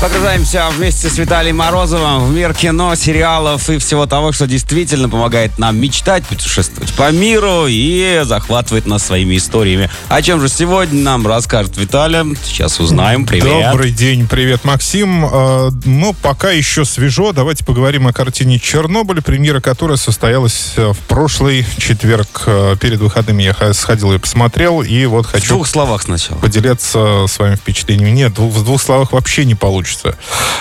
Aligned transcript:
Погружаемся 0.00 0.68
вместе 0.76 1.08
с 1.08 1.16
Виталием 1.16 1.58
Морозовым 1.58 2.24
в 2.26 2.30
мир 2.34 2.54
кино, 2.54 2.94
сериалов 2.96 3.70
и 3.70 3.78
всего 3.78 4.06
того, 4.06 4.32
что 4.32 4.46
действительно 4.48 5.08
помогает 5.08 5.58
нам 5.58 5.76
мечтать, 5.78 6.24
путешествовать 6.26 6.92
по 6.94 7.10
миру 7.12 7.66
и 7.68 8.22
захватывает 8.24 8.86
нас 8.86 9.04
своими 9.06 9.36
историями. 9.36 9.88
О 10.08 10.20
чем 10.20 10.40
же 10.40 10.48
сегодня 10.48 11.00
нам 11.02 11.24
расскажет 11.26 11.76
Виталий? 11.76 12.36
Сейчас 12.44 12.80
узнаем. 12.80 13.26
Привет. 13.26 13.70
Добрый 13.70 13.92
день, 13.92 14.26
привет, 14.26 14.64
Максим. 14.64 15.24
Э, 15.24 15.70
Ну, 15.84 16.14
пока 16.20 16.50
еще 16.50 16.84
свежо. 16.84 17.32
Давайте 17.32 17.64
поговорим 17.64 18.08
о 18.08 18.12
картине 18.12 18.58
«Чернобыль», 18.58 19.22
премьера 19.22 19.60
которой 19.60 19.96
состоялась 19.98 20.72
э, 20.76 20.92
в 20.92 20.98
прошлый 21.06 21.64
четверг. 21.78 22.42
Э, 22.46 22.76
Перед 22.80 22.98
выходными 23.00 23.44
я 23.44 23.72
сходил 23.72 24.12
и 24.12 24.18
посмотрел, 24.18 24.82
и 24.82 25.06
вот 25.06 25.26
В 25.26 25.30
хочу 25.30 25.54
двух 25.54 25.68
словах 25.68 26.02
сначала. 26.02 26.38
поделиться 26.38 27.26
своими 27.28 27.54
впечатлениями. 27.54 28.10
Нет, 28.10 28.38
в 28.38 28.64
двух 28.64 28.82
словах 28.82 29.12
вообще 29.12 29.44
не 29.44 29.54
получится. 29.54 29.71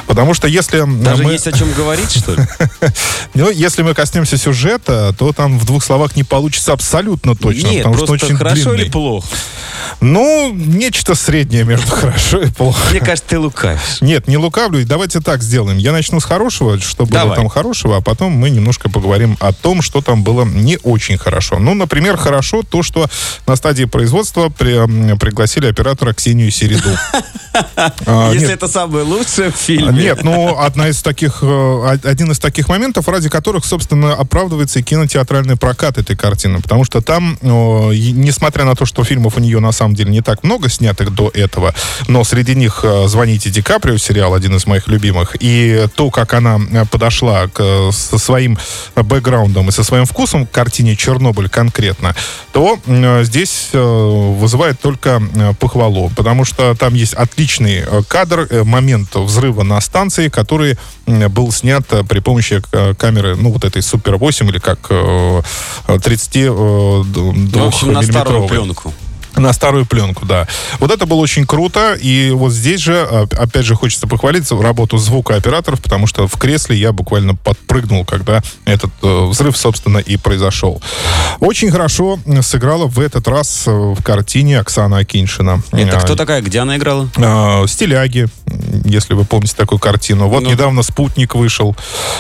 Потому 0.07 0.33
что 0.33 0.47
если... 0.47 0.83
Даже 1.03 1.23
мы... 1.23 1.33
есть 1.33 1.47
о 1.47 1.51
чем 1.51 1.71
говорить, 1.73 2.11
что 2.11 2.33
ли? 2.33 2.43
Ну, 3.33 3.49
если 3.49 3.81
мы 3.81 3.93
коснемся 3.93 4.37
сюжета, 4.37 5.13
то 5.17 5.31
там 5.31 5.57
в 5.57 5.65
двух 5.65 5.83
словах 5.83 6.15
не 6.17 6.23
получится 6.23 6.73
абсолютно 6.73 7.35
точно, 7.35 7.67
Нет, 7.67 7.83
потому 7.83 8.03
что 8.03 8.13
очень 8.13 8.35
хорошо 8.35 8.55
длинный. 8.71 8.81
или 8.83 8.89
плохо? 8.89 9.27
Ну, 10.01 10.51
нечто 10.53 11.15
среднее 11.15 11.63
между 11.63 11.91
хорошо 11.95 12.41
и 12.41 12.49
плохо. 12.49 12.79
Мне 12.91 12.99
кажется, 12.99 13.29
ты 13.29 13.39
лукавишь. 13.39 14.01
Нет, 14.01 14.27
не 14.27 14.37
лукавлю. 14.37 14.85
Давайте 14.85 15.21
так 15.21 15.41
сделаем. 15.43 15.77
Я 15.77 15.91
начну 15.91 16.19
с 16.19 16.25
хорошего, 16.25 16.79
что 16.79 17.05
было 17.05 17.21
Давай. 17.21 17.37
там 17.37 17.47
хорошего, 17.47 17.97
а 17.97 18.01
потом 18.01 18.33
мы 18.33 18.49
немножко 18.49 18.89
поговорим 18.89 19.37
о 19.39 19.53
том, 19.53 19.81
что 19.81 20.01
там 20.01 20.23
было 20.23 20.43
не 20.43 20.77
очень 20.83 21.17
хорошо. 21.17 21.59
Ну, 21.59 21.73
например, 21.73 22.17
хорошо 22.17 22.63
то, 22.63 22.83
что 22.83 23.07
на 23.47 23.55
стадии 23.55 23.85
производства 23.85 24.49
при- 24.49 25.15
пригласили 25.17 25.67
оператора 25.67 26.13
Ксению 26.13 26.51
Середу. 26.51 26.89
А, 28.05 28.31
Если 28.31 28.53
это 28.53 28.69
самое 28.69 29.00
лучшее 29.03 29.51
в 29.51 29.55
фильме. 29.55 30.03
нет, 30.03 30.23
ну, 30.23 30.57
одна 30.57 30.89
из 30.89 31.01
таких, 31.01 31.39
э, 31.41 31.97
один 32.03 32.31
из 32.31 32.39
таких 32.39 32.69
моментов, 32.69 33.07
ради 33.07 33.29
которых, 33.29 33.65
собственно, 33.65 34.13
оправдывается 34.13 34.79
и 34.79 34.83
кинотеатральный 34.83 35.57
прокат 35.57 35.97
этой 35.97 36.15
картины. 36.15 36.61
Потому 36.61 36.85
что 36.85 37.01
там, 37.01 37.37
несмотря 37.41 38.65
на 38.65 38.75
то, 38.75 38.85
что 38.85 39.03
фильмов 39.03 39.37
у 39.37 39.39
нее 39.39 39.59
на 39.59 39.71
самом 39.71 39.95
деле 39.95 40.11
не 40.11 40.21
так 40.21 40.43
много 40.43 40.69
снятых 40.69 41.13
до 41.13 41.29
этого, 41.33 41.73
но 42.07 42.23
среди 42.23 42.55
них 42.55 42.81
э, 42.83 43.07
«Звоните 43.07 43.49
Ди 43.49 43.61
Каприо» 43.61 43.97
сериал, 43.97 44.33
один 44.33 44.55
из 44.55 44.65
моих 44.65 44.87
любимых, 44.87 45.35
и 45.39 45.87
то, 45.95 46.09
как 46.09 46.33
она 46.33 46.59
э, 46.71 46.85
подошла 46.85 47.47
к, 47.47 47.91
со 47.91 48.17
своим 48.17 48.57
бэкграундом 48.95 49.69
и 49.69 49.71
со 49.71 49.83
своим 49.83 50.05
вкусом 50.05 50.45
к 50.45 50.51
картине 50.51 50.95
«Чернобыль» 50.95 51.49
конкретно, 51.49 52.15
то 52.51 52.79
здесь 53.21 53.69
вызывает 53.73 54.79
только 54.79 55.21
похвалу, 55.59 56.11
потому 56.15 56.45
что 56.45 56.75
там 56.75 56.93
есть 56.93 57.13
отличный 57.13 57.83
кадр, 58.07 58.47
э, 58.49 58.63
момент 58.91 59.15
взрыва 59.15 59.63
на 59.63 59.79
станции, 59.81 60.29
который 60.29 60.77
был 61.05 61.51
снят 61.51 61.83
э, 61.91 62.03
при 62.03 62.19
помощи 62.19 62.61
э, 62.71 62.93
камеры, 62.95 63.35
ну, 63.35 63.51
вот 63.51 63.63
этой 63.63 63.81
Супер 63.81 64.17
8 64.17 64.49
или 64.49 64.59
как 64.59 64.79
э, 64.89 65.41
32 66.01 66.53
Ну, 66.53 67.03
в 67.03 67.67
общем, 67.67 67.93
на 67.93 68.01
старую 68.01 68.47
пленку. 68.47 68.93
На 69.35 69.53
старую 69.53 69.85
пленку, 69.85 70.25
да. 70.25 70.45
Вот 70.79 70.91
это 70.91 71.05
было 71.05 71.19
очень 71.19 71.45
круто. 71.45 71.93
И 71.93 72.31
вот 72.31 72.51
здесь 72.51 72.81
же, 72.81 73.07
а, 73.09 73.27
опять 73.37 73.65
же, 73.65 73.75
хочется 73.75 74.05
похвалиться 74.05 74.55
в 74.55 74.61
работу 74.61 74.97
звукооператоров, 74.97 75.81
потому 75.81 76.05
что 76.05 76.27
в 76.27 76.37
кресле 76.37 76.75
я 76.75 76.91
буквально 76.91 77.35
подпрыгнул, 77.35 78.03
когда 78.03 78.41
этот 78.65 78.91
э, 79.01 79.25
взрыв, 79.27 79.55
собственно, 79.55 79.99
и 79.99 80.17
произошел. 80.17 80.81
Очень 81.39 81.71
хорошо 81.71 82.19
э, 82.25 82.41
сыграла 82.41 82.87
в 82.87 82.99
этот 82.99 83.27
раз 83.29 83.63
э, 83.67 83.71
в 83.71 84.03
картине 84.03 84.59
Оксана 84.59 84.97
Акиншина. 84.97 85.61
Это 85.71 85.97
кто 85.99 86.15
такая? 86.15 86.41
Где 86.41 86.59
она 86.59 86.75
играла? 86.75 87.09
а, 87.15 87.65
Стиляги, 87.67 88.27
если 88.85 89.13
вы 89.13 89.25
помните 89.25 89.53
такую 89.55 89.79
картину. 89.79 90.27
Вот 90.27 90.43
Ну. 90.43 90.49
недавно 90.51 90.83
«Спутник» 90.83 91.35
вышел 91.35 91.75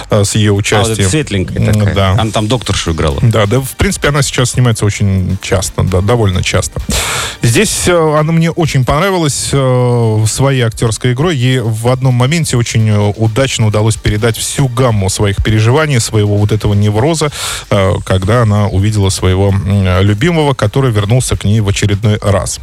а, 0.09 0.23
с 0.23 0.35
ее 0.35 0.51
А, 0.51 0.53
вот 0.53 0.59
участием. 0.59 1.09
светленькая 1.09 1.71
такая. 1.73 1.95
Да. 1.95 2.11
Она 2.11 2.31
там 2.31 2.47
докторшу 2.47 2.91
играла. 2.93 3.19
Да, 3.21 3.45
да, 3.45 3.59
в 3.59 3.71
принципе, 3.77 4.09
она 4.09 4.21
сейчас 4.21 4.51
снимается 4.51 4.85
очень 4.85 5.37
часто, 5.41 5.83
да, 5.83 6.01
довольно 6.01 6.43
часто. 6.43 6.81
Здесь 7.41 7.87
э, 7.87 8.17
она 8.19 8.31
мне 8.31 8.51
очень 8.51 8.85
понравилась 8.85 9.49
э, 9.51 10.25
своей 10.27 10.61
актерской 10.61 11.13
игрой. 11.13 11.35
Ей 11.35 11.59
в 11.59 11.87
одном 11.87 12.13
моменте 12.15 12.57
очень 12.57 12.87
э, 12.89 13.13
удачно 13.17 13.67
удалось 13.67 13.95
передать 13.95 14.37
всю 14.37 14.67
гамму 14.67 15.09
своих 15.09 15.43
переживаний, 15.43 15.99
своего 15.99 16.37
вот 16.37 16.51
этого 16.51 16.73
невроза, 16.73 17.31
э, 17.69 17.93
когда 18.05 18.43
она 18.43 18.67
увидела 18.67 19.09
своего 19.09 19.49
м, 19.49 20.01
любимого, 20.01 20.53
который 20.53 20.91
вернулся 20.91 21.35
к 21.35 21.43
ней 21.45 21.59
в 21.61 21.67
очередной 21.69 22.17
раз. 22.21 22.59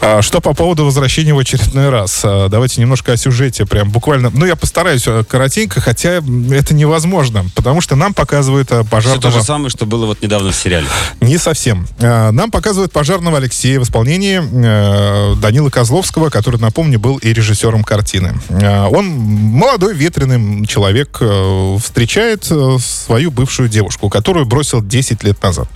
А, 0.00 0.22
Что 0.22 0.40
по 0.40 0.54
поводу 0.54 0.84
возвращения 0.84 1.32
в 1.34 1.38
очередной 1.38 1.88
раз? 1.90 2.20
А, 2.24 2.48
Давайте 2.48 2.80
немножко 2.80 2.99
о 3.08 3.16
сюжете, 3.16 3.66
прям 3.66 3.90
буквально. 3.90 4.30
Ну, 4.30 4.46
я 4.46 4.56
постараюсь 4.56 5.04
э, 5.06 5.24
коротенько, 5.28 5.80
хотя 5.80 6.16
это 6.50 6.74
невозможно, 6.74 7.44
потому 7.54 7.80
что 7.80 7.96
нам 7.96 8.14
показывают 8.14 8.70
э, 8.70 8.80
Все 8.82 8.90
пожарного... 8.90 9.22
то 9.22 9.30
же 9.30 9.42
самое, 9.42 9.70
что 9.70 9.86
было 9.86 10.06
вот 10.06 10.22
недавно 10.22 10.50
в 10.52 10.56
сериале. 10.56 10.86
Не 11.20 11.38
совсем. 11.38 11.86
А, 12.00 12.30
Нам 12.30 12.50
показывают 12.50 12.92
пожарного 12.92 13.38
Алексея 13.38 13.80
в 13.80 13.84
исполнении 13.84 14.40
э, 14.40 15.34
Данила 15.36 15.70
Козловского, 15.70 16.30
который, 16.30 16.60
напомню, 16.60 16.98
был 16.98 17.16
и 17.18 17.32
режиссером 17.32 17.84
картины. 17.84 18.34
Он 18.50 19.06
молодой, 19.06 19.94
ветреный 19.94 20.66
человек, 20.66 21.18
э, 21.20 21.76
встречает 21.82 22.46
э, 22.50 22.76
свою 22.80 23.30
бывшую 23.30 23.68
девушку, 23.68 24.08
которую 24.08 24.46
бросил 24.46 24.82
10 24.82 25.22
лет 25.24 25.42
назад. 25.42 25.68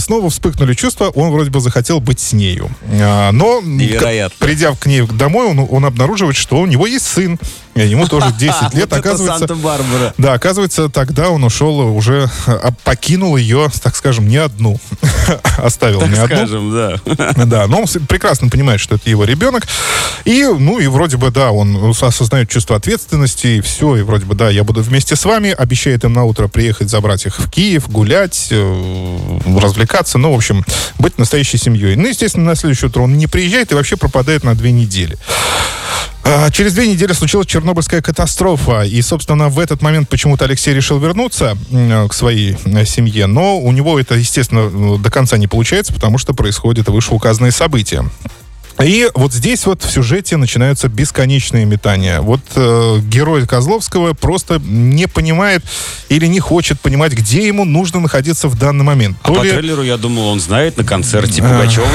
Снова 0.00 0.30
вспыхнули 0.30 0.74
чувства, 0.74 1.08
он 1.08 1.30
вроде 1.30 1.50
бы 1.50 1.60
захотел 1.60 2.00
быть 2.00 2.20
с 2.20 2.32
нею. 2.32 2.70
Но, 2.90 3.60
Невероятно. 3.62 4.36
придя 4.46 4.72
к 4.72 4.86
ней 4.86 5.02
домой, 5.06 5.46
он, 5.48 5.66
он 5.68 5.84
обнаруживает, 5.84 6.35
что 6.36 6.58
у 6.58 6.66
него 6.66 6.86
есть 6.86 7.06
сын. 7.06 7.38
И 7.74 7.80
Ему 7.80 8.06
тоже 8.06 8.32
10 8.38 8.74
лет, 8.74 8.92
оказывается... 8.92 9.46
Санта-Барбара. 9.46 10.14
Да, 10.18 10.32
оказывается, 10.32 10.88
тогда 10.88 11.30
он 11.30 11.44
ушел 11.44 11.80
уже, 11.94 12.30
а, 12.46 12.70
покинул 12.84 13.36
ее, 13.36 13.68
так 13.82 13.96
скажем, 13.96 14.28
не 14.28 14.38
одну. 14.38 14.78
Оставил 15.58 16.00
Так 16.00 16.08
не 16.10 16.16
одну. 16.16 16.36
скажем, 16.36 16.72
да. 16.74 17.34
Да, 17.46 17.66
но 17.66 17.80
он 17.80 17.86
прекрасно 18.08 18.48
понимает, 18.48 18.80
что 18.80 18.94
это 18.96 19.10
его 19.10 19.24
ребенок. 19.24 19.66
И, 20.24 20.44
ну, 20.44 20.78
и 20.78 20.86
вроде 20.86 21.16
бы, 21.16 21.30
да, 21.30 21.50
он 21.50 21.94
осознает 22.00 22.48
чувство 22.48 22.76
ответственности, 22.76 23.46
и 23.46 23.60
все, 23.60 23.96
и 23.96 24.02
вроде 24.02 24.24
бы, 24.24 24.34
да, 24.34 24.48
я 24.50 24.64
буду 24.64 24.82
вместе 24.82 25.14
с 25.14 25.24
вами, 25.24 25.50
обещает 25.50 26.04
им 26.04 26.12
на 26.14 26.24
утро 26.24 26.48
приехать, 26.48 26.88
забрать 26.90 27.26
их 27.26 27.38
в 27.38 27.50
Киев, 27.50 27.88
гулять, 27.88 28.48
э, 28.50 29.38
развлекаться, 29.58 30.18
ну, 30.18 30.32
в 30.32 30.36
общем, 30.36 30.64
быть 30.98 31.18
настоящей 31.18 31.58
семьей. 31.58 31.94
Ну, 31.96 32.08
естественно, 32.08 32.46
на 32.46 32.54
следующее 32.56 32.88
утро 32.88 33.02
он 33.02 33.16
не 33.18 33.26
приезжает 33.26 33.70
и 33.72 33.74
вообще 33.74 33.96
пропадает 33.96 34.44
на 34.44 34.54
две 34.54 34.72
недели. 34.72 35.16
А, 36.28 36.50
Через 36.50 36.74
две 36.74 36.88
недели 36.88 37.12
случилась 37.12 37.46
Чернобыльская 37.46 38.02
катастрофа, 38.02 38.82
и, 38.82 39.00
собственно, 39.00 39.48
в 39.48 39.60
этот 39.60 39.80
момент 39.80 40.08
почему-то 40.08 40.44
Алексей 40.44 40.74
решил 40.74 40.98
вернуться 40.98 41.56
м, 41.70 42.08
к 42.08 42.14
своей 42.14 42.56
э, 42.64 42.84
семье, 42.84 43.26
но 43.26 43.58
у 43.60 43.70
него 43.70 44.00
это, 44.00 44.16
естественно, 44.16 44.68
э, 44.96 44.98
до 44.98 45.10
конца 45.10 45.36
не 45.38 45.46
получается, 45.46 45.92
потому 45.92 46.18
что 46.18 46.34
происходят 46.34 46.88
вышеуказанные 46.88 47.52
события. 47.52 48.04
И 48.82 49.08
вот 49.14 49.32
здесь 49.32 49.64
вот 49.66 49.82
в 49.84 49.90
сюжете 49.90 50.36
начинаются 50.36 50.88
бесконечные 50.88 51.64
метания. 51.64 52.20
Вот 52.20 52.40
э, 52.56 52.98
герой 53.04 53.46
Козловского 53.46 54.12
просто 54.12 54.60
не 54.66 55.06
понимает 55.06 55.62
или 56.08 56.26
не 56.26 56.40
хочет 56.40 56.80
понимать, 56.80 57.12
где 57.12 57.46
ему 57.46 57.64
нужно 57.64 58.00
находиться 58.00 58.48
в 58.48 58.58
данный 58.58 58.84
момент. 58.84 59.16
А 59.22 59.28
То 59.28 59.34
по 59.34 59.42
ли- 59.44 59.50
трейлеру, 59.52 59.82
я 59.82 59.96
думал, 59.96 60.26
он 60.26 60.40
знает 60.40 60.76
на 60.76 60.82
концерте 60.84 61.40
Пугачевой. 61.40 61.86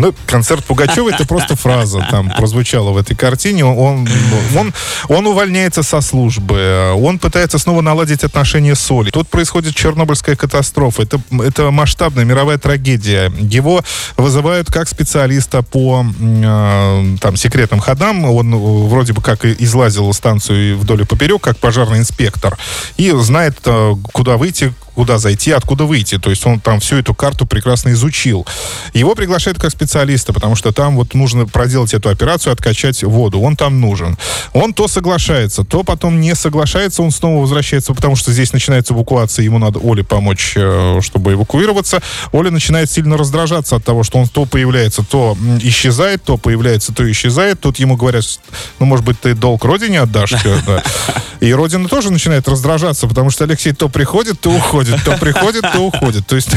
Ну, 0.00 0.14
концерт 0.26 0.64
Пугачева 0.64 1.10
это 1.10 1.26
просто 1.26 1.56
фраза 1.56 2.06
там 2.10 2.30
прозвучала 2.30 2.90
в 2.90 2.96
этой 2.96 3.16
картине. 3.16 3.64
Он, 3.64 4.08
он, 4.56 4.72
он 5.08 5.26
увольняется 5.26 5.82
со 5.82 6.00
службы, 6.00 6.92
он 6.96 7.18
пытается 7.18 7.58
снова 7.58 7.80
наладить 7.80 8.24
отношения 8.24 8.74
с 8.74 8.90
Олей. 8.90 9.10
Тут 9.10 9.28
происходит 9.28 9.74
Чернобыльская 9.74 10.36
катастрофа. 10.36 11.02
Это, 11.02 11.20
это 11.42 11.70
масштабная 11.70 12.24
мировая 12.24 12.58
трагедия. 12.58 13.32
Его 13.38 13.82
вызывают 14.16 14.70
как 14.70 14.88
специалиста 14.88 15.62
по 15.62 16.04
э, 16.04 17.16
там, 17.20 17.36
секретным 17.36 17.80
ходам. 17.80 18.24
Он 18.24 18.54
э, 18.54 18.56
вроде 18.88 19.12
бы 19.12 19.22
как 19.22 19.44
излазил 19.44 20.12
станцию 20.12 20.78
вдоль 20.78 21.02
и 21.02 21.04
поперек, 21.04 21.42
как 21.42 21.58
пожарный 21.58 21.98
инспектор. 21.98 22.56
И 22.96 23.10
знает, 23.10 23.58
э, 23.64 23.94
куда 24.12 24.36
выйти, 24.36 24.72
куда 24.96 25.18
зайти, 25.18 25.52
откуда 25.52 25.84
выйти. 25.84 26.18
То 26.18 26.30
есть 26.30 26.44
он 26.46 26.58
там 26.58 26.80
всю 26.80 26.96
эту 26.96 27.14
карту 27.14 27.46
прекрасно 27.46 27.90
изучил. 27.90 28.46
Его 28.94 29.14
приглашают 29.14 29.58
как 29.60 29.70
специалиста, 29.70 30.32
потому 30.32 30.56
что 30.56 30.72
там 30.72 30.96
вот 30.96 31.12
нужно 31.12 31.46
проделать 31.46 31.92
эту 31.92 32.08
операцию, 32.08 32.52
откачать 32.52 33.04
воду. 33.04 33.40
Он 33.40 33.56
там 33.56 33.78
нужен. 33.78 34.16
Он 34.54 34.72
то 34.72 34.88
соглашается, 34.88 35.64
то 35.64 35.82
потом 35.82 36.18
не 36.18 36.34
соглашается, 36.34 37.02
он 37.02 37.10
снова 37.10 37.42
возвращается, 37.42 37.92
потому 37.92 38.16
что 38.16 38.32
здесь 38.32 38.54
начинается 38.54 38.94
эвакуация, 38.94 39.44
ему 39.44 39.58
надо 39.58 39.80
Оле 39.80 40.02
помочь, 40.02 40.54
э, 40.56 41.00
чтобы 41.02 41.34
эвакуироваться. 41.34 42.00
Оля 42.32 42.50
начинает 42.50 42.90
сильно 42.90 43.18
раздражаться 43.18 43.76
от 43.76 43.84
того, 43.84 44.02
что 44.02 44.18
он 44.18 44.28
то 44.28 44.46
появляется, 44.46 45.04
то 45.04 45.36
исчезает, 45.60 46.22
то 46.24 46.38
появляется, 46.38 46.94
то 46.94 47.08
исчезает. 47.10 47.60
Тут 47.60 47.78
ему 47.78 47.96
говорят, 47.96 48.24
ну, 48.78 48.86
может 48.86 49.04
быть, 49.04 49.20
ты 49.20 49.34
долг 49.34 49.62
родине 49.64 50.00
отдашь? 50.00 50.32
да. 50.66 50.82
И 51.40 51.52
родина 51.52 51.86
тоже 51.86 52.10
начинает 52.10 52.48
раздражаться, 52.48 53.06
потому 53.06 53.30
что 53.30 53.44
Алексей 53.44 53.72
то 53.72 53.90
приходит, 53.90 54.40
то 54.40 54.50
уходит. 54.50 54.85
Уходит, 54.86 55.04
то 55.04 55.18
приходит, 55.18 55.62
то 55.62 55.80
уходит. 55.80 56.26
То 56.26 56.36
есть, 56.36 56.50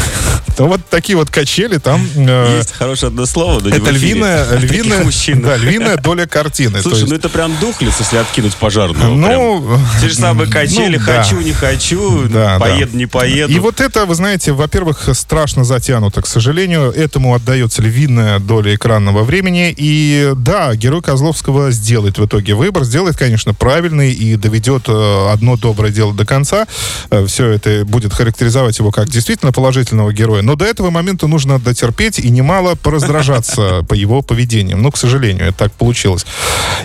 то 0.59 0.67
вот 0.67 0.81
такие 0.89 1.17
вот 1.17 1.29
качели 1.29 1.77
там... 1.77 2.05
Э, 2.17 2.57
есть 2.57 2.73
хорошее 2.73 3.07
одно 3.07 3.25
слово, 3.25 3.61
но 3.61 3.69
Это 3.69 3.91
львиная, 3.91 4.57
львиная, 4.57 5.05
да, 5.35 5.55
львиная 5.55 5.95
доля 5.95 6.25
картины. 6.25 6.81
Слушай, 6.81 7.07
ну 7.07 7.15
это 7.15 7.29
прям 7.29 7.57
духлес, 7.61 7.93
если 7.97 8.17
откинуть 8.17 8.55
пожарную. 8.55 9.15
Ну, 9.15 9.79
те 10.01 10.09
же 10.09 10.15
самые 10.15 10.51
качели, 10.51 10.97
ну, 10.97 11.05
да. 11.05 11.23
хочу, 11.23 11.39
не 11.39 11.53
хочу, 11.53 12.27
да, 12.27 12.59
поеду, 12.59 12.97
не 12.97 13.05
поеду. 13.05 13.53
И 13.53 13.57
вот 13.59 13.79
это, 13.79 14.05
вы 14.05 14.15
знаете, 14.15 14.51
во-первых, 14.51 15.07
страшно 15.13 15.63
затянуто, 15.63 16.21
к 16.21 16.27
сожалению. 16.27 16.91
Этому 16.91 17.33
отдается 17.35 17.81
львиная 17.81 18.39
доля 18.39 18.75
экранного 18.75 19.23
времени. 19.23 19.73
И 19.77 20.33
да, 20.35 20.75
герой 20.75 21.01
Козловского 21.01 21.71
сделает 21.71 22.17
в 22.17 22.25
итоге 22.25 22.53
выбор, 22.55 22.83
сделает, 22.83 23.15
конечно, 23.15 23.53
правильный 23.53 24.11
и 24.11 24.35
доведет 24.35 24.89
э, 24.89 25.29
одно 25.31 25.55
доброе 25.55 25.93
дело 25.93 26.13
до 26.13 26.25
конца. 26.25 26.67
Э, 27.11 27.25
Все 27.27 27.47
это 27.47 27.85
будет 27.85 28.11
характеризовать 28.13 28.77
его 28.79 28.91
как 28.91 29.07
действительно 29.07 29.53
положительного 29.53 30.11
героя. 30.11 30.48
Но 30.49 30.55
до 30.55 30.65
этого 30.65 30.89
момента 30.89 31.27
нужно 31.27 31.59
дотерпеть 31.59 32.17
и 32.17 32.27
немало 32.31 32.73
пораздражаться 32.73 33.83
по 33.87 33.93
его 33.93 34.23
поведениям. 34.23 34.81
Ну, 34.81 34.89
к 34.89 34.97
сожалению, 34.97 35.49
это 35.49 35.59
так 35.59 35.73
получилось. 35.73 36.25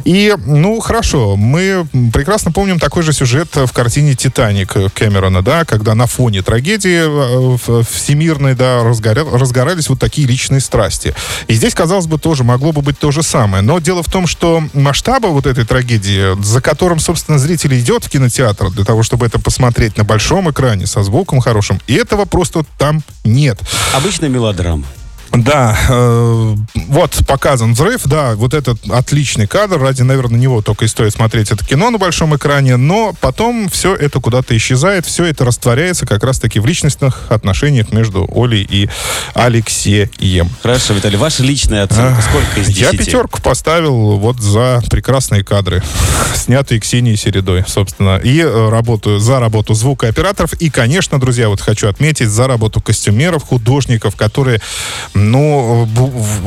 И, 0.04 0.36
ну, 0.44 0.78
хорошо, 0.80 1.34
мы 1.36 1.86
прекрасно 2.12 2.52
помним 2.52 2.78
такой 2.78 3.02
же 3.02 3.14
сюжет 3.14 3.56
в 3.56 3.72
картине 3.72 4.14
«Титаник» 4.14 4.76
Кэмерона, 4.92 5.40
да, 5.40 5.64
когда 5.64 5.94
на 5.94 6.06
фоне 6.06 6.42
трагедии 6.42 7.04
э, 7.06 7.82
всемирной, 7.90 8.54
да, 8.54 8.82
разгорались 8.84 9.88
вот 9.88 9.98
такие 9.98 10.28
личные 10.28 10.60
страсти. 10.60 11.14
И 11.48 11.54
здесь, 11.54 11.72
казалось 11.72 12.06
бы, 12.06 12.18
тоже 12.18 12.44
могло 12.44 12.72
бы 12.72 12.82
быть 12.82 12.98
то 12.98 13.12
же 13.12 13.22
самое. 13.22 13.62
Но 13.62 13.78
дело 13.78 14.02
в 14.02 14.10
том, 14.10 14.26
что 14.26 14.62
масштаба 14.74 15.28
вот 15.28 15.46
этой 15.46 15.64
трагедии, 15.64 16.38
за 16.44 16.60
которым, 16.60 16.98
собственно, 16.98 17.38
зритель 17.38 17.80
идет 17.80 18.04
в 18.04 18.10
кинотеатр 18.10 18.70
для 18.72 18.84
того, 18.84 19.02
чтобы 19.02 19.24
это 19.24 19.38
посмотреть 19.38 19.96
на 19.96 20.04
большом 20.04 20.50
экране 20.50 20.86
со 20.86 21.02
звуком 21.02 21.40
хорошим, 21.40 21.80
и 21.86 21.94
этого 21.94 22.26
просто 22.26 22.66
там 22.76 23.02
нет. 23.24 23.53
Обычная 23.94 24.28
мелодрама. 24.28 24.84
Да, 25.36 25.76
э, 25.88 26.56
вот 26.88 27.18
показан 27.26 27.74
взрыв, 27.74 28.02
да, 28.04 28.34
вот 28.34 28.54
этот 28.54 28.78
отличный 28.90 29.46
кадр, 29.46 29.80
ради, 29.80 30.02
наверное, 30.02 30.38
него 30.38 30.62
только 30.62 30.84
и 30.84 30.88
стоит 30.88 31.12
смотреть 31.12 31.50
это 31.50 31.64
кино 31.64 31.90
на 31.90 31.98
большом 31.98 32.36
экране, 32.36 32.76
но 32.76 33.14
потом 33.20 33.68
все 33.68 33.94
это 33.94 34.20
куда-то 34.20 34.56
исчезает, 34.56 35.06
все 35.06 35.24
это 35.24 35.44
растворяется 35.44 36.06
как 36.06 36.22
раз-таки 36.22 36.60
в 36.60 36.66
личностных 36.66 37.30
отношениях 37.30 37.92
между 37.92 38.28
Олей 38.34 38.66
и 38.68 38.88
Алексеем. 39.34 40.50
Хорошо, 40.62 40.94
Виталий, 40.94 41.18
ваша 41.18 41.42
личная 41.42 41.84
оценка, 41.84 42.22
сколько 42.22 42.60
из 42.60 42.66
10? 42.68 42.80
Я 42.80 42.90
пятерку 42.90 43.40
поставил 43.42 44.18
вот 44.18 44.40
за 44.40 44.82
прекрасные 44.90 45.42
кадры, 45.42 45.82
снятые 46.34 46.80
Ксенией 46.80 47.16
Середой, 47.16 47.64
собственно, 47.66 48.18
и 48.18 48.40
э, 48.40 48.68
работаю 48.68 49.18
за 49.18 49.40
работу 49.40 49.74
звукооператоров, 49.74 50.52
и, 50.54 50.70
конечно, 50.70 51.18
друзья, 51.18 51.48
вот 51.48 51.60
хочу 51.60 51.88
отметить, 51.88 52.28
за 52.28 52.46
работу 52.46 52.80
костюмеров, 52.80 53.42
художников, 53.44 54.16
которые 54.16 54.60
ну, 55.30 55.88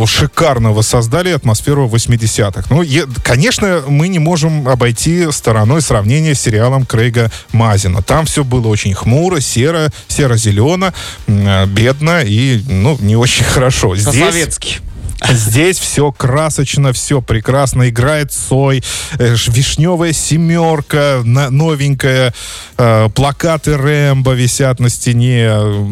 шикарно 0.06 0.72
воссоздали 0.72 1.30
атмосферу 1.30 1.88
80-х. 1.88 2.66
Ну, 2.70 2.82
е- 2.82 3.06
конечно, 3.24 3.84
мы 3.88 4.08
не 4.08 4.20
можем 4.20 4.68
обойти 4.68 5.32
стороной 5.32 5.82
сравнения 5.82 6.36
с 6.36 6.42
сериалом 6.42 6.86
Крейга 6.86 7.32
Мазина. 7.52 8.02
Там 8.02 8.26
все 8.26 8.44
было 8.44 8.68
очень 8.68 8.94
хмуро, 8.94 9.40
серо, 9.40 9.92
серо-зелено, 10.08 10.94
бедно 11.28 12.22
и, 12.24 12.62
ну, 12.68 12.98
не 13.00 13.16
очень 13.16 13.44
хорошо. 13.54 13.96
Здесь... 13.96 14.14
По-советски. 14.24 14.78
Здесь 15.26 15.80
все 15.80 16.12
красочно, 16.12 16.94
все 16.94 17.22
прекрасно. 17.22 17.90
Играет 17.90 18.32
Сой, 18.32 18.84
э, 19.18 19.36
вишневая 19.48 20.14
семерка, 20.14 21.22
новенькая, 21.24 22.34
э, 22.78 23.10
плакаты 23.14 23.78
Рэмбо 23.78 24.34
висят 24.34 24.80
на 24.80 24.90
стене, 24.90 25.48
э, 25.50 25.88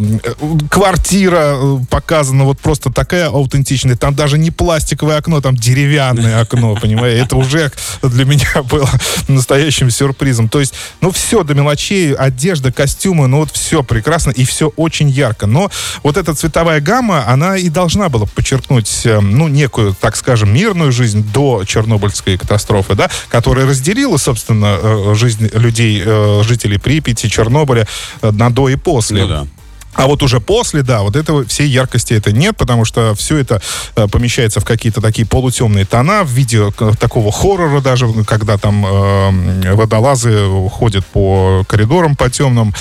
квартира 0.69 1.57
показана 1.89 2.43
вот 2.43 2.59
просто 2.59 2.91
такая 2.91 3.27
аутентичная. 3.27 3.95
Там 3.95 4.15
даже 4.15 4.37
не 4.37 4.51
пластиковое 4.51 5.17
окно, 5.17 5.41
там 5.41 5.55
деревянное 5.55 6.41
окно, 6.41 6.75
понимаете? 6.75 7.21
Это 7.21 7.35
уже 7.35 7.71
для 8.03 8.25
меня 8.25 8.63
было 8.69 8.89
настоящим 9.27 9.89
сюрпризом. 9.89 10.49
То 10.49 10.59
есть, 10.59 10.75
ну, 11.01 11.11
все 11.11 11.43
до 11.43 11.55
мелочей, 11.55 12.13
одежда, 12.13 12.71
костюмы, 12.71 13.27
ну, 13.27 13.39
вот 13.39 13.51
все 13.51 13.81
прекрасно 13.83 14.31
и 14.31 14.45
все 14.45 14.71
очень 14.75 15.09
ярко. 15.09 15.47
Но 15.47 15.71
вот 16.03 16.17
эта 16.17 16.35
цветовая 16.35 16.79
гамма, 16.79 17.27
она 17.27 17.57
и 17.57 17.69
должна 17.69 18.09
была 18.09 18.27
подчеркнуть 18.27 19.05
ну, 19.21 19.47
некую, 19.47 19.95
так 19.99 20.15
скажем, 20.15 20.53
мирную 20.53 20.91
жизнь 20.91 21.23
до 21.33 21.63
Чернобыльской 21.65 22.37
катастрофы, 22.37 22.95
да, 22.95 23.09
которая 23.29 23.65
разделила, 23.65 24.17
собственно, 24.17 24.77
э, 24.81 25.13
жизнь 25.15 25.49
людей, 25.53 26.01
э, 26.05 26.41
жителей 26.43 26.77
Припяти, 26.77 27.27
Чернобыля 27.27 27.87
э, 28.21 28.31
на 28.31 28.49
до 28.49 28.69
и 28.69 28.75
после. 28.75 29.23
Ну, 29.23 29.27
да. 29.27 29.47
А 29.95 30.07
вот 30.07 30.21
уже 30.23 30.41
после, 30.41 30.83
да, 30.83 31.01
вот 31.01 31.15
этого 31.15 31.45
всей 31.45 31.69
яркости 31.69 32.13
это 32.13 32.31
нет, 32.33 32.57
потому 32.57 32.83
что 32.83 33.15
все 33.15 33.37
это 33.37 33.61
э, 33.95 34.07
помещается 34.07 34.59
в 34.59 34.65
какие-то 34.65 35.01
такие 35.01 35.25
полутемные 35.25 35.85
тона 35.85 36.23
в 36.23 36.29
виде 36.29 36.69
такого 36.99 37.31
хоррора 37.31 37.79
даже, 37.79 38.11
когда 38.25 38.57
там 38.57 38.85
э, 38.85 39.73
водолазы 39.73 40.47
ходят 40.69 41.05
по 41.05 41.63
коридорам 41.67 42.15
по 42.15 42.29
темным, 42.29 42.73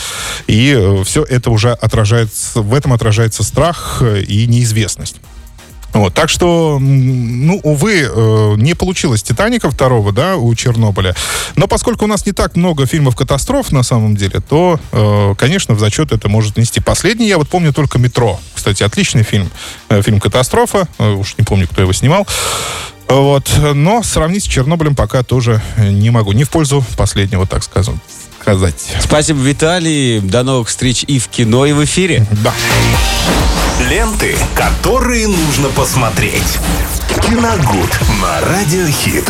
и 0.48 1.02
все 1.04 1.22
это 1.22 1.50
уже 1.50 1.72
отражается, 1.72 2.60
в 2.60 2.74
этом 2.74 2.92
отражается 2.92 3.44
страх 3.44 4.02
и 4.02 4.46
неизвестность. 4.46 5.16
Вот, 5.94 6.12
так 6.12 6.28
что, 6.28 6.78
ну, 6.80 7.60
увы, 7.62 8.02
э, 8.02 8.54
не 8.56 8.74
получилось 8.74 9.22
«Титаника» 9.22 9.70
второго, 9.70 10.10
да, 10.12 10.36
у 10.36 10.52
Чернобыля. 10.56 11.14
Но 11.54 11.68
поскольку 11.68 12.04
у 12.04 12.08
нас 12.08 12.26
не 12.26 12.32
так 12.32 12.56
много 12.56 12.84
фильмов 12.84 13.14
катастроф 13.14 13.70
на 13.70 13.84
самом 13.84 14.16
деле, 14.16 14.40
то, 14.40 14.80
э, 14.90 15.34
конечно, 15.38 15.74
в 15.74 15.78
зачет 15.78 16.10
это 16.10 16.28
может 16.28 16.56
нести. 16.56 16.80
Последний 16.80 17.28
я 17.28 17.38
вот 17.38 17.48
помню 17.48 17.72
только 17.72 18.00
«Метро». 18.00 18.40
Кстати, 18.54 18.82
отличный 18.82 19.22
фильм. 19.22 19.48
Э, 19.88 20.02
фильм 20.02 20.18
«Катастрофа». 20.18 20.88
Уж 20.98 21.36
не 21.38 21.44
помню, 21.44 21.68
кто 21.68 21.82
его 21.82 21.92
снимал. 21.92 22.26
Вот. 23.06 23.48
Но 23.74 24.02
сравнить 24.02 24.42
с 24.42 24.48
Чернобылем 24.48 24.96
пока 24.96 25.22
тоже 25.22 25.62
не 25.76 26.10
могу. 26.10 26.32
Не 26.32 26.42
в 26.42 26.50
пользу 26.50 26.84
последнего, 26.96 27.46
так 27.46 27.62
скажем 27.62 28.00
сказать. 28.44 28.94
Спасибо, 29.00 29.40
Виталий. 29.40 30.20
До 30.20 30.42
новых 30.42 30.68
встреч 30.68 31.02
и 31.06 31.18
в 31.18 31.28
кино, 31.28 31.64
и 31.64 31.72
в 31.72 31.82
эфире. 31.84 32.26
Да. 32.44 32.52
Ленты, 33.88 34.36
которые 34.54 35.28
нужно 35.28 35.70
посмотреть. 35.70 36.58
Киногуд 37.26 37.98
на 38.20 38.46
Радиохит. 38.46 39.24